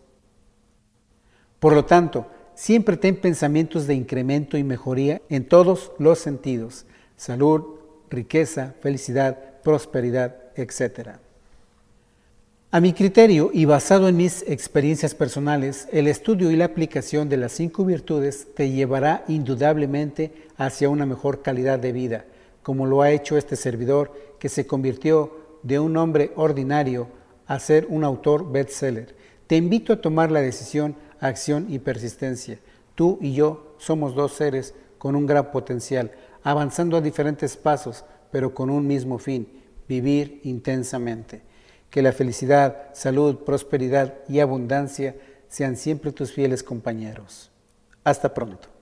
Por 1.58 1.72
lo 1.72 1.84
tanto, 1.84 2.26
siempre 2.54 2.96
ten 2.96 3.16
pensamientos 3.16 3.86
de 3.86 3.94
incremento 3.94 4.56
y 4.56 4.64
mejoría 4.64 5.22
en 5.28 5.48
todos 5.48 5.92
los 5.98 6.18
sentidos, 6.18 6.86
salud, 7.16 7.80
riqueza, 8.10 8.74
felicidad, 8.80 9.38
prosperidad, 9.62 10.36
etc. 10.56 11.18
A 12.70 12.80
mi 12.80 12.92
criterio 12.92 13.50
y 13.52 13.66
basado 13.66 14.08
en 14.08 14.16
mis 14.16 14.42
experiencias 14.48 15.14
personales, 15.14 15.86
el 15.92 16.08
estudio 16.08 16.50
y 16.50 16.56
la 16.56 16.64
aplicación 16.64 17.28
de 17.28 17.36
las 17.36 17.52
cinco 17.52 17.84
virtudes 17.84 18.48
te 18.54 18.70
llevará 18.70 19.24
indudablemente 19.28 20.32
hacia 20.56 20.88
una 20.88 21.06
mejor 21.06 21.40
calidad 21.40 21.78
de 21.78 21.92
vida, 21.92 22.24
como 22.62 22.86
lo 22.86 23.02
ha 23.02 23.12
hecho 23.12 23.36
este 23.36 23.54
servidor 23.54 24.12
que 24.40 24.48
se 24.48 24.66
convirtió 24.66 25.43
de 25.64 25.80
un 25.80 25.96
hombre 25.96 26.32
ordinario 26.36 27.08
a 27.46 27.58
ser 27.58 27.86
un 27.88 28.04
autor 28.04 28.52
bestseller. 28.52 29.16
Te 29.48 29.56
invito 29.56 29.92
a 29.92 30.00
tomar 30.00 30.30
la 30.30 30.40
decisión, 30.40 30.94
acción 31.18 31.66
y 31.68 31.80
persistencia. 31.80 32.60
Tú 32.94 33.18
y 33.20 33.34
yo 33.34 33.74
somos 33.78 34.14
dos 34.14 34.32
seres 34.32 34.74
con 34.98 35.16
un 35.16 35.26
gran 35.26 35.50
potencial, 35.50 36.12
avanzando 36.42 36.96
a 36.96 37.00
diferentes 37.00 37.56
pasos, 37.56 38.04
pero 38.30 38.54
con 38.54 38.70
un 38.70 38.86
mismo 38.86 39.18
fin, 39.18 39.48
vivir 39.88 40.40
intensamente. 40.44 41.42
Que 41.90 42.02
la 42.02 42.12
felicidad, 42.12 42.90
salud, 42.92 43.38
prosperidad 43.38 44.14
y 44.28 44.40
abundancia 44.40 45.16
sean 45.48 45.76
siempre 45.76 46.12
tus 46.12 46.32
fieles 46.32 46.62
compañeros. 46.62 47.50
Hasta 48.02 48.34
pronto. 48.34 48.73